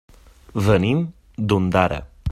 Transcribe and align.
Venim 0.69 1.05
d'Ondara. 1.37 2.03